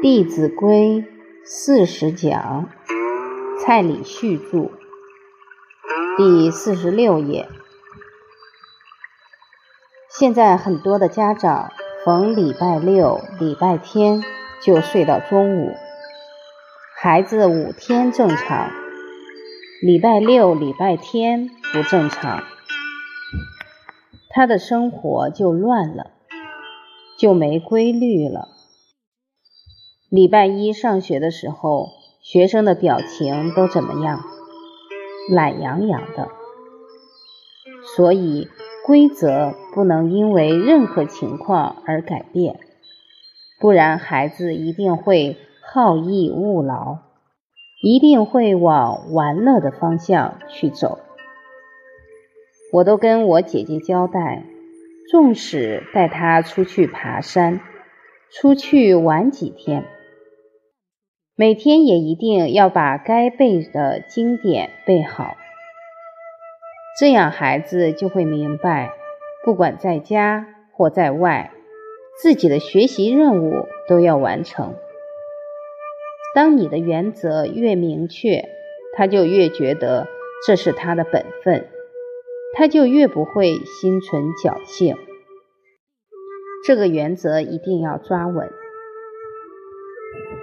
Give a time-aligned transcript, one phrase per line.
[0.02, 1.04] 《弟子规》
[1.44, 2.70] 四十讲，
[3.60, 4.70] 蔡礼旭著，
[6.16, 7.46] 第四十六页。
[10.08, 11.70] 现在很多的家长
[12.02, 14.24] 逢礼拜六、礼拜天
[14.62, 15.74] 就睡到中午，
[16.96, 18.70] 孩子五天正常，
[19.82, 22.42] 礼拜六、礼拜天不正常，
[24.30, 26.12] 他的生活就乱了，
[27.18, 28.48] 就没规律了。
[30.10, 31.90] 礼拜一上学的时候，
[32.20, 34.24] 学生的表情都怎么样？
[35.30, 36.28] 懒洋洋的。
[37.94, 38.48] 所以
[38.84, 42.58] 规则不能因为任何情况而改变，
[43.60, 45.36] 不然孩子一定会
[45.72, 46.98] 好逸恶劳，
[47.80, 50.98] 一定会往玩乐的方向去走。
[52.72, 54.44] 我都跟我姐姐交代，
[55.08, 57.60] 纵使带他出去爬山，
[58.32, 59.84] 出去玩几天。
[61.40, 65.38] 每天也一定要把该背的经典背好，
[66.98, 68.90] 这样孩子就会明白，
[69.42, 71.50] 不管在家或在外，
[72.20, 74.74] 自己的学习任务都要完成。
[76.34, 78.50] 当你的原则越明确，
[78.94, 80.08] 他就越觉得
[80.46, 81.66] 这是他的本分，
[82.52, 84.94] 他就越不会心存侥幸。
[86.66, 88.59] 这个原则一定要抓稳。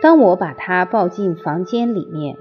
[0.01, 2.37] 当我把他抱进房间里面，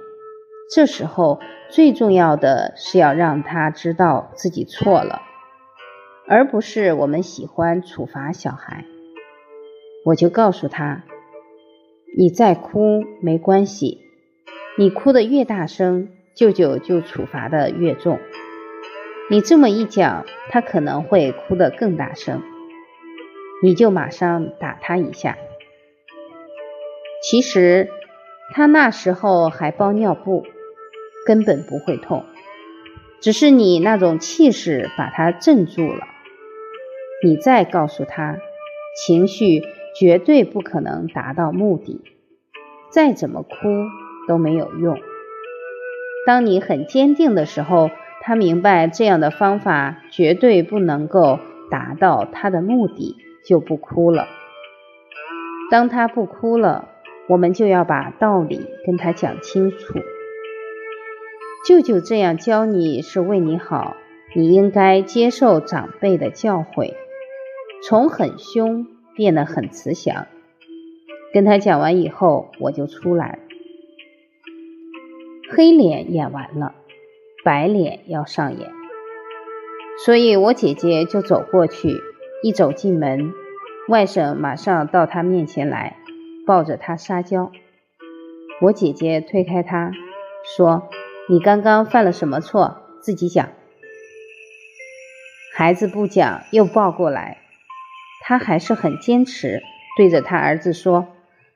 [0.70, 5.22] 这时候最重要的是要让他知道自己错了，
[6.28, 8.84] 而不是我们喜欢处罚小孩。
[10.04, 11.04] 我就告诉他
[12.16, 14.02] ：“你再哭没关系，
[14.78, 18.19] 你哭得越大声，舅舅就处罚的越重。
[19.30, 22.42] 你这么一讲，他可能会哭得更大声，
[23.62, 25.38] 你就马上打他一下。”
[27.28, 27.88] 其实
[28.54, 30.44] 他那时候还包尿布，
[31.26, 32.25] 根本不会痛，
[33.20, 36.06] 只是你那种气势把他镇住了。
[37.25, 38.37] 你再告诉他，
[38.97, 39.62] 情绪
[39.98, 42.00] 绝对不可能达到目的，
[42.91, 43.56] 再怎么哭
[44.28, 44.97] 都没有用。
[46.28, 47.91] 当你很坚定的时候，
[48.22, 51.41] 他明白这样的方法绝对不能够
[51.72, 54.28] 达到他的目的，就不哭了。
[55.72, 56.91] 当他不哭了。
[57.28, 59.98] 我们就要把道理跟他讲清楚。
[61.66, 63.97] 舅舅这样教你是为你好，
[64.37, 66.94] 你应该接受长辈的教诲，
[67.82, 70.26] 从很凶变得很慈祥。
[71.32, 73.41] 跟他讲完以后，我就出来。
[75.50, 76.75] 黑脸演完了，
[77.44, 78.70] 白脸要上演，
[80.04, 82.00] 所以我姐姐就走过去，
[82.43, 83.32] 一走进门，
[83.88, 85.97] 外甥马上到他面前来。
[86.46, 87.50] 抱着他撒娇，
[88.60, 89.90] 我姐姐推开他，
[90.56, 90.88] 说
[91.28, 92.82] ：“你刚刚犯了什么错？
[93.02, 93.48] 自己讲。”
[95.56, 97.38] 孩子不讲，又抱过来，
[98.22, 99.60] 他还是很坚持，
[99.96, 101.08] 对着他儿子说：“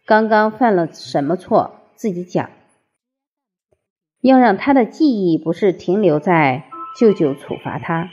[0.04, 1.76] 刚刚犯了什么错？
[1.94, 2.50] 自己讲。”
[4.22, 6.64] 要让他的记忆不是停留在
[6.98, 8.10] 舅舅处罚他，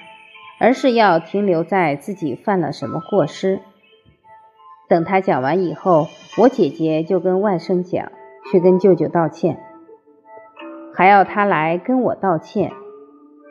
[0.59, 3.61] 而是要停留在自己犯了什么过失。
[4.87, 8.11] 等他讲完以后，我姐姐就跟外甥讲，
[8.49, 9.59] 去跟舅舅道歉，
[10.93, 12.71] 还要他来跟我道歉，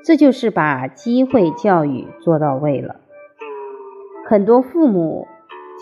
[0.02, 2.96] 这就是把机会教育做到位了。
[4.26, 5.28] 很多父母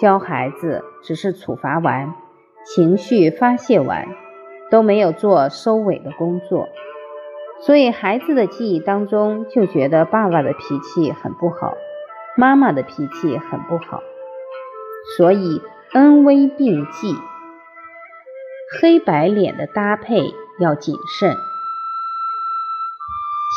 [0.01, 2.15] 教孩子只是处罚完，
[2.65, 4.09] 情绪发泄完，
[4.73, 6.69] 都没有做收尾的工作，
[7.61, 11.75] 所以孩子的记忆当中就觉得爸爸的脾气很不好，
[12.37, 14.01] 妈妈的脾气很不好。
[15.17, 15.61] 所以
[15.93, 17.15] 恩威并济，
[18.81, 21.37] 黑白脸的搭配要谨慎。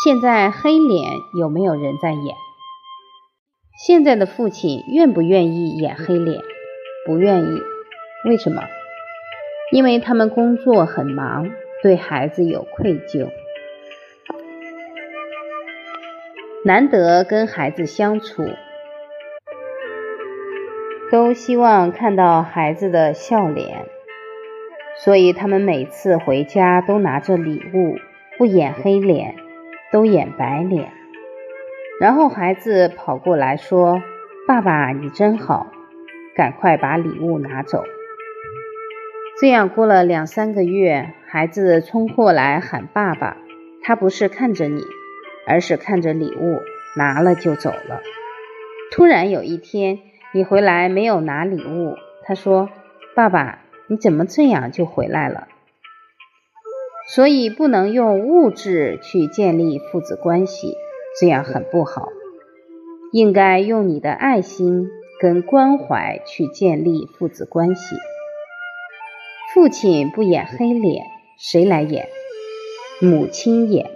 [0.04, 2.36] 现在黑脸有没有人在演？
[3.86, 6.44] 现在的父亲愿不愿意演黑脸？
[7.06, 7.62] 不愿意。
[8.26, 8.62] 为什么？
[9.72, 11.50] 因为他们工作很忙，
[11.82, 13.30] 对孩子有愧疚，
[16.64, 18.44] 难得跟孩子相处。
[21.10, 23.86] 都希望看到孩子的笑脸，
[25.06, 27.96] 所以他们每次回家都拿着礼物，
[28.38, 29.36] 不演黑脸，
[29.90, 30.92] 都演白脸。
[32.02, 34.02] 然后孩子跑过来说
[34.46, 35.68] ：“爸爸，你真好，
[36.36, 37.86] 赶快把礼物拿走。”
[39.40, 43.38] 这样过了两三个月，孩子冲过来喊爸爸，
[43.82, 44.82] 他不是看着你，
[45.48, 46.60] 而是看着礼物，
[46.98, 48.02] 拿了就走了。
[48.92, 50.00] 突然有一天。
[50.34, 51.96] 你回来没有拿礼物？
[52.24, 52.70] 他说
[53.16, 55.48] ：“爸爸，你怎么这样就回来了？
[57.16, 60.76] 所以不能用物质去建立父子关系，
[61.20, 62.10] 这样很不好。
[63.14, 64.90] 应该用你的爱心
[65.22, 67.96] 跟关怀去建立父子关系。
[69.54, 71.06] 父亲不演黑脸，
[71.40, 72.10] 谁来演？
[73.00, 73.90] 母亲演。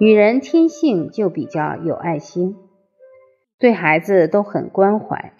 [0.00, 2.56] 女人天性就比较有爱心，
[3.58, 5.32] 对孩子都很关怀，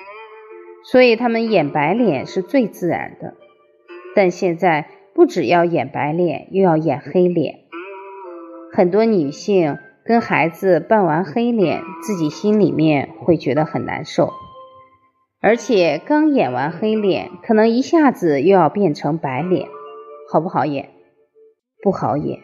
[0.85, 3.35] 所以他们演白脸是最自然的。
[4.17, 7.61] 但现在不只要演白脸，又要演黑脸。
[8.73, 14.33] 很多女性跟孩子扮完黑脸，自己心里面会觉得很难受，
[15.41, 19.69] 而且刚演完黑脸，可能一下子又要变成白脸，
[20.33, 20.89] 好不好演？
[21.83, 22.41] 不好演。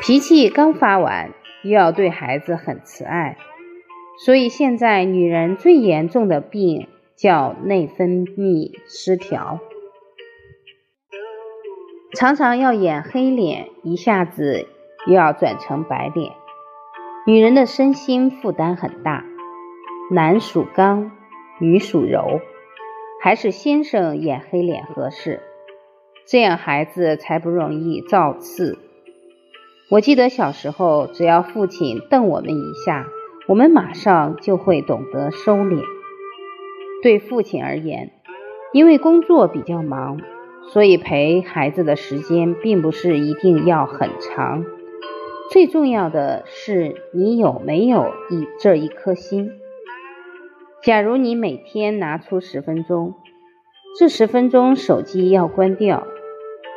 [0.00, 3.36] 脾气刚发完，又要对孩子很慈爱，
[4.18, 9.60] 所以现在女人最严重的病叫内分泌失调，
[12.14, 14.66] 常常要演黑脸，一下子
[15.06, 16.32] 又要转成白脸，
[17.26, 19.24] 女人的身心负担很大。
[20.10, 21.12] 男属刚，
[21.60, 22.40] 女属柔，
[23.22, 25.42] 还是先生演黑脸合适，
[26.26, 28.78] 这样孩子才不容易造次。
[29.90, 33.06] 我记得小时候，只要父亲瞪我们一下，
[33.48, 35.82] 我们马上就会懂得收敛。
[37.02, 38.10] 对父亲而言，
[38.74, 40.20] 因为工作比较忙，
[40.70, 44.66] 所以陪孩子的时间并不是一定要很长。
[45.50, 49.50] 最重要的是你有没有一这一颗心。
[50.82, 53.14] 假如你每天拿出十分钟，
[53.98, 56.06] 这十分钟手机要关掉。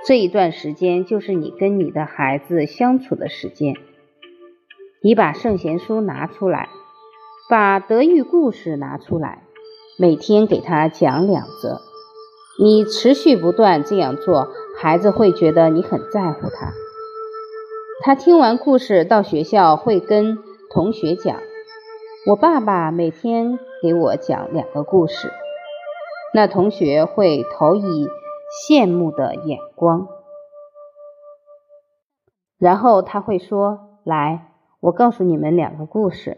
[0.08, 3.76] 这一段时间就是你跟你的孩子相处的时间。
[5.04, 6.70] 你把圣贤书拿出来，
[7.50, 9.44] 把德育故事拿出来，
[9.98, 11.82] 每天给他讲两则。
[12.62, 14.48] 你持续不断这样做，
[14.80, 16.74] 孩子会觉得你很在乎他。
[18.04, 20.38] 他听完故事到学校会跟
[20.72, 21.36] 同学讲
[22.30, 25.32] ：“我爸爸每天给我讲两个故事。”
[26.34, 28.08] 那同学会投以。
[28.68, 30.10] 羡慕的眼光，
[32.60, 34.51] 然后他会说：“来，
[34.82, 36.38] 我告诉你们两个故事。”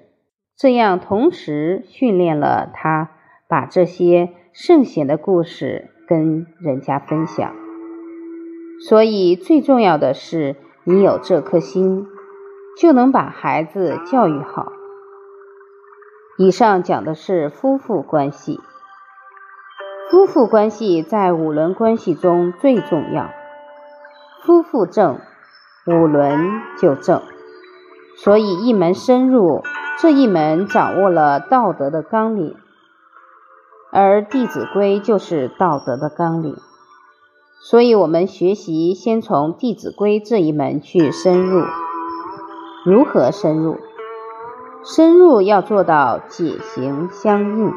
[0.56, 3.10] 这样同时训练了他
[3.50, 7.56] 把这些圣贤的故事跟人家分享。
[8.88, 12.06] 所以最重要的是，你有这颗心，
[12.80, 14.72] 就能把孩子教育好。
[16.38, 18.60] 以上讲的是夫妇关系。
[20.12, 23.32] 夫妇关系在五伦关系中最重要。
[24.44, 25.20] 夫妇正，
[25.88, 27.24] 五伦就正。
[28.18, 29.64] 所以一门深入，
[30.00, 32.56] 这一门掌握了道德的纲领，
[33.92, 36.56] 而《弟子规》就是道德的纲领。
[37.62, 41.64] 所以我们学习先从《弟子规》这一门去深入。
[42.86, 43.78] 如何深入？
[44.84, 47.72] 深入要做到解行相应。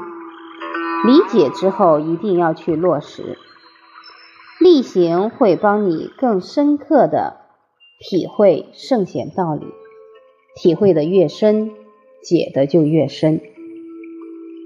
[1.05, 3.39] 理解之后，一定要去落实。
[4.59, 7.37] 例行会帮你更深刻的
[8.01, 9.67] 体会圣贤道理，
[10.57, 11.71] 体会的越深，
[12.23, 13.43] 解的就越深，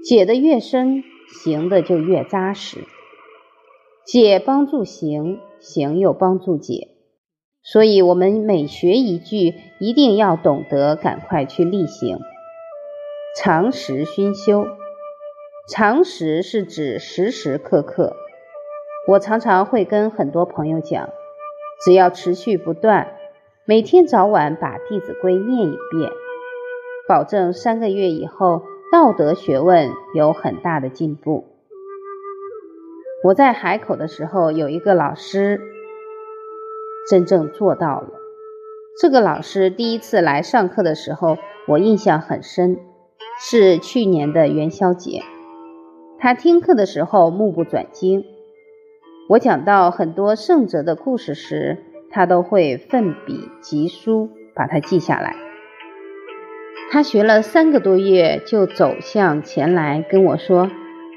[0.05, 1.03] 解的越深，
[1.43, 2.85] 行的就越扎实。
[4.05, 6.87] 解帮助行，行又帮助解，
[7.61, 12.17] 所以我们每学一句，一定要懂得赶快去例行，
[13.37, 14.65] 常识熏修。
[15.69, 18.15] 常识是指时时刻刻。
[19.07, 21.09] 我常常会跟很多朋友讲，
[21.83, 23.17] 只要持续不断，
[23.71, 26.11] 每天早晚把《弟子规》念一遍，
[27.07, 31.45] 保证三个月以后道德学问有很大的进步。
[33.23, 35.61] 我在海口的时候，有一个老师
[37.09, 38.09] 真正做到了。
[38.99, 42.77] 这个老师第一次来上课的时候，我印象很深，
[43.39, 45.21] 是去年的元宵节。
[46.19, 48.25] 他听课的时候目不转睛。
[49.29, 51.77] 我讲到很多圣哲的故事时，
[52.11, 55.35] 他都会奋笔疾书，把它记下来。
[56.91, 60.69] 他学了三个多月，就走向前来跟我说：“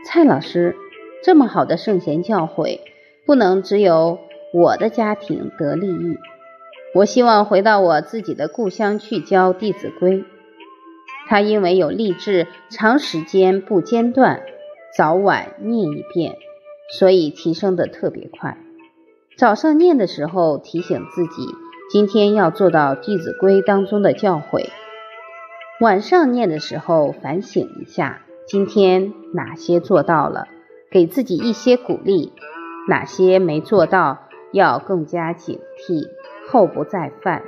[0.06, 0.76] 蔡老师，
[1.22, 2.78] 这么好的圣贤教诲，
[3.26, 4.20] 不能只有
[4.52, 6.16] 我的家庭得利益。
[6.94, 10.18] 我希望回到我自己的故乡去教《弟子规》。”
[11.26, 14.42] 他因为有立志，长时间不间断。
[14.96, 16.36] 早晚念一遍，
[16.88, 18.63] 所以提升的特别快。
[19.36, 21.48] 早上念的时候提醒自己，
[21.90, 24.68] 今天要做到《弟子规》当中的教诲；
[25.80, 30.46] 晚上念的时候反省一下，今天哪些做到了，
[30.88, 32.32] 给自己一些鼓励。
[32.86, 36.06] 哪些没做到，要更加警惕，
[36.48, 37.42] 后不再犯，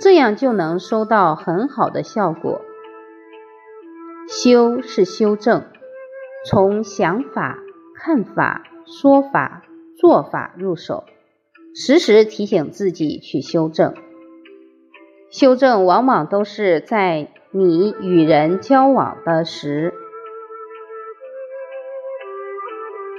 [0.00, 2.60] 这样就能收到很好的效果。
[4.28, 5.64] 修是修正，
[6.46, 7.58] 从想法、
[7.96, 9.62] 看法、说法、
[10.00, 11.04] 做法入手，
[11.76, 13.92] 时时提醒自己去修正。
[15.30, 19.92] 修正往往都是在你与人交往的时。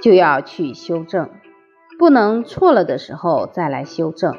[0.02, 1.30] 就要去修正，
[2.00, 4.34] 不能错了的时候再来修正。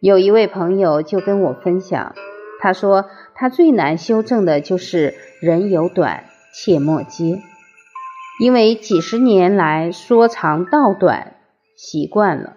[0.00, 2.14] 有一位朋友就跟我分享，
[2.60, 7.40] 他说他最难修正的就是人有短，切莫接。
[8.40, 11.36] 因为几十年来说长道短
[11.76, 12.56] 习惯了，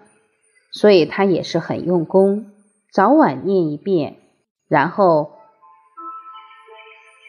[0.72, 2.46] 所以他也是很用功，
[2.92, 4.16] 早晚念一遍，
[4.68, 5.32] 然后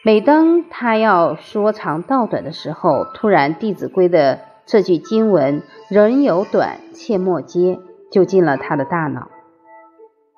[0.04, 4.40] 每当他要说长道短的时候，突然《弟子规》的。
[4.66, 7.80] 这句经文“人有短，切莫接”
[8.12, 9.28] 就进了他的大脑，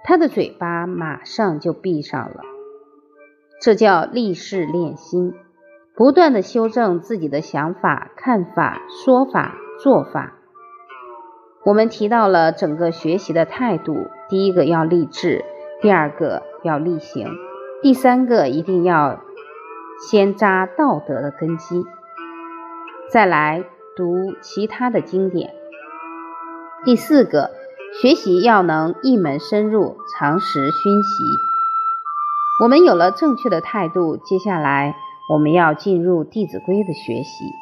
[0.04, 2.40] 他的嘴巴马上就闭上了。
[3.60, 5.34] 这叫立事练心，
[5.94, 10.34] 不断的修正自己的想法、看法、说法、做法。
[11.64, 15.44] 我们提到了整个学习的态度：第一个要立志，
[15.80, 17.28] 第二个要力行，
[17.82, 19.20] 第三个一定要
[20.08, 21.84] 先扎道德的根基，
[23.10, 23.64] 再来。
[23.94, 25.52] 读其他的经典。
[26.82, 27.50] 第四个，
[28.00, 31.24] 学习要能一门深入，常识熏习。
[32.62, 34.96] 我们有了正确的态度，接下来
[35.28, 37.54] 我们要进入《弟子规》的学习。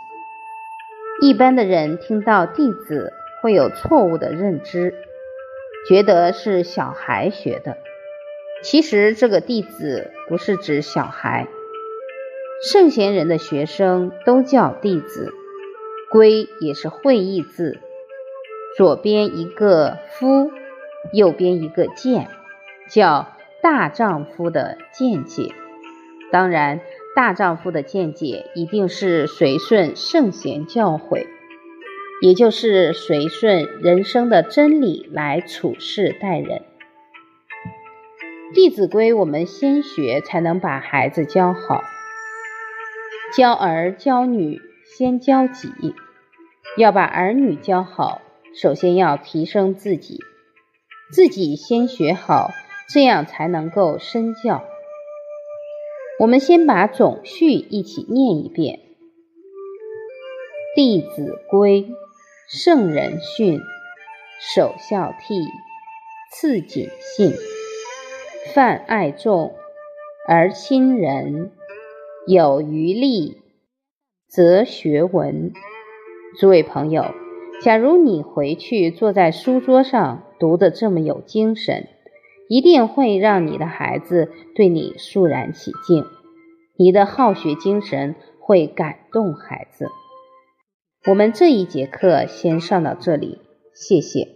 [1.23, 3.13] 一般的人听到“弟子”
[3.43, 4.95] 会有错误的认知，
[5.89, 7.77] 觉得是小孩学的。
[8.63, 11.47] 其实这个“弟子”不是指小孩，
[12.63, 15.33] 圣贤人的学生都叫弟子。
[16.11, 17.79] 规也是会意字，
[18.77, 20.51] 左边一个夫，
[21.13, 22.27] 右边一个见，
[22.91, 23.29] 叫
[23.63, 25.55] 大丈夫的见解。
[26.33, 26.81] 当然，
[27.15, 31.27] 大丈夫的见解一定是随顺圣贤教诲，
[32.23, 36.63] 也就是随顺人生的真理来处事待人。
[38.55, 41.83] 《弟子规》，我们先学才能把孩子教好，
[43.37, 44.61] 教儿教女。
[44.93, 45.95] 先教己，
[46.77, 48.21] 要把儿女教好，
[48.61, 50.19] 首先要提升自己，
[51.13, 52.51] 自己先学好，
[52.93, 54.65] 这样才能够身教。
[56.21, 58.77] 我们先把总序一起念一遍：
[60.77, 61.83] 《弟子规》，
[62.47, 63.59] 圣人训，
[64.55, 65.47] 首孝悌，
[66.31, 67.33] 次谨信，
[68.53, 69.55] 泛爱众，
[70.29, 71.53] 而亲仁，
[72.27, 73.39] 有余力。
[74.29, 75.55] 则学文，
[76.39, 77.15] 诸位朋友，
[77.63, 81.89] 假如你回去坐在书桌上读的这么有精神，
[82.51, 86.05] 一定会让你的孩子对你肃然起敬。
[86.77, 89.87] 你的好学精神会感动孩子。
[91.07, 93.39] 我们这一节课先上到这里，
[93.73, 94.27] 谢谢。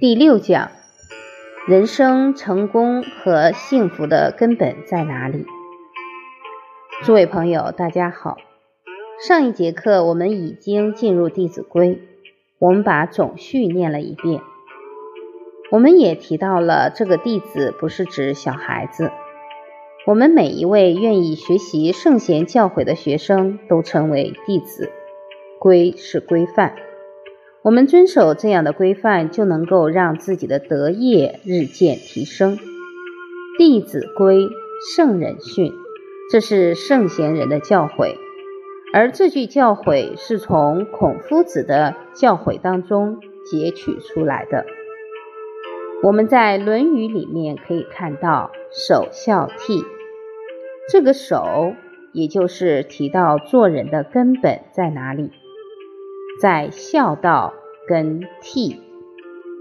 [0.00, 0.72] 第六讲：
[1.68, 5.46] 人生成功和幸福的根本在哪里？
[7.04, 8.36] 诸位朋友，大家好。
[9.24, 11.90] 上一节课我们已经进入《弟子规》，
[12.58, 14.42] 我们把总序念了一遍。
[15.72, 19.10] 我们也提到了，这个弟子不是指小孩子。
[20.06, 24.92] 我们每一位愿意学习圣贤教诲的学生，都称为弟子。
[25.58, 26.74] 规是规范，
[27.62, 32.58] 我们遵守这样的规范，就能够让自己的德业日渐提升。
[33.56, 34.40] 《弟子规》，
[34.94, 35.72] 圣人训。
[36.30, 38.14] 这是圣贤人的教诲，
[38.92, 44.66] 而这句教诲是从孔夫子的教诲当中截取出来的。
[46.04, 49.84] 我们在《论语》里面可以看到“首孝悌”，
[50.90, 51.76] 这个“首”
[52.12, 55.30] 也就是提到做人的根本在哪里，
[56.40, 57.54] 在孝道
[57.86, 58.80] 跟悌，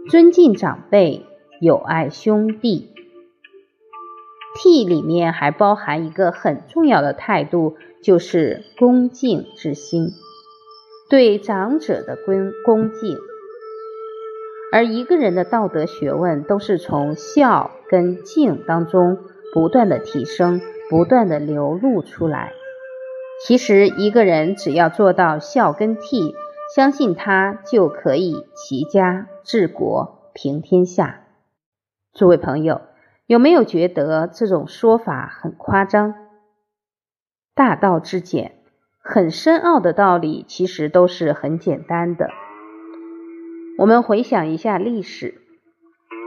[0.09, 1.27] 尊敬长辈，
[1.59, 2.89] 友爱兄弟。
[4.57, 10.09] 悌里面还包含一个很重要的态度，就是恭敬之心，
[11.07, 13.15] 对长者的恭恭敬。
[14.71, 19.17] 而一个人的道德学问，都是从孝跟敬当中
[19.53, 22.53] 不断的提升，不断的流露出来。
[23.45, 26.33] 其实一个人只要做到孝跟悌，
[26.75, 31.21] 相信他就可以齐家治国平天下。
[32.13, 32.81] 诸位朋友。
[33.27, 36.15] 有没有觉得这种说法很夸张？
[37.55, 38.55] 大道至简，
[39.01, 42.29] 很深奥的道理，其实都是很简单的。
[43.81, 45.41] 我们回想一下历史，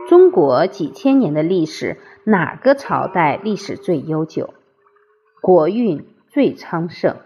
[0.09, 4.53] 中国几千年的历史，哪个朝代历史最悠久，
[5.41, 7.17] 国运最昌盛？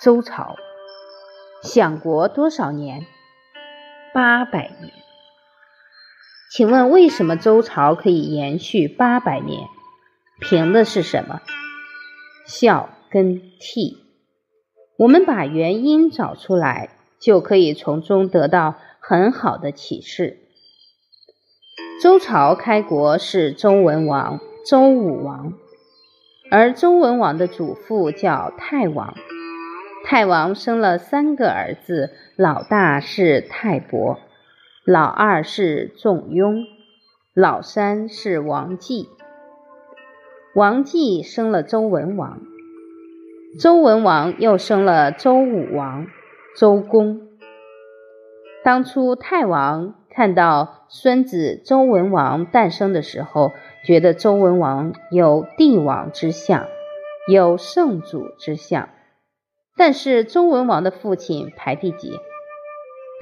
[0.00, 0.56] 周朝。
[1.62, 3.06] 享国多少年？
[4.12, 4.92] 八百年。
[6.50, 9.68] 请问为什么周朝可以延续八百年？
[10.40, 11.40] 凭的是什么？
[12.44, 13.98] 孝跟悌。
[14.98, 16.90] 我们把原因找出来，
[17.20, 18.74] 就可以从中得到
[19.08, 20.36] 很好的启示。
[22.02, 25.54] 周朝开国是周文王、周武王，
[26.50, 29.14] 而周文王的祖父叫太王。
[30.04, 34.18] 太王生了三个儿子，老大是太伯，
[34.84, 36.66] 老二是仲雍，
[37.32, 39.08] 老三是王继。
[40.54, 42.42] 王继生了周文王，
[43.58, 46.06] 周文王又生了周武王、
[46.58, 47.27] 周公。
[48.68, 53.52] 当初太王看到孙子周文王诞生的时候，
[53.86, 56.66] 觉得周文王有帝王之相，
[57.32, 58.90] 有圣祖之相。
[59.74, 62.12] 但是周文王的父亲排第几？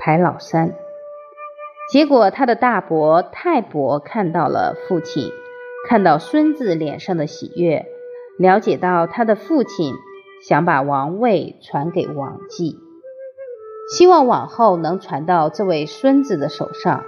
[0.00, 0.74] 排老三。
[1.92, 5.30] 结果他的大伯太伯看到了父亲，
[5.88, 7.86] 看到孙子脸上的喜悦，
[8.36, 9.94] 了解到他的父亲
[10.42, 12.80] 想把王位传给王继，
[13.88, 17.04] 希望往后能传到这位孙子的手上。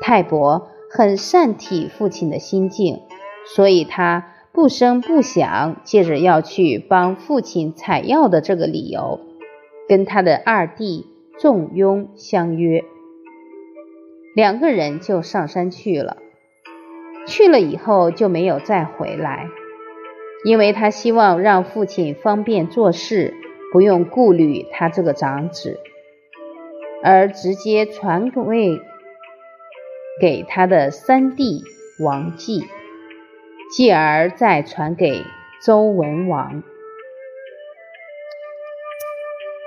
[0.00, 3.00] 太伯很善体父亲的心境，
[3.44, 4.34] 所以他。
[4.52, 9.20] 不声不响，借着要去帮父亲采药的这个理由，
[9.88, 11.06] 跟他的二弟
[11.38, 12.82] 仲雍相约，
[14.34, 16.16] 两个人就上山去了。
[17.28, 19.46] 去了以后就没有再回来，
[20.44, 23.34] 因为他希望让父亲方便做事，
[23.72, 25.78] 不用顾虑他这个长子，
[27.02, 28.80] 而直接传位
[30.20, 31.62] 给他的三弟
[31.98, 32.66] 王继。
[33.72, 35.22] 继而再传给
[35.64, 36.64] 周文王。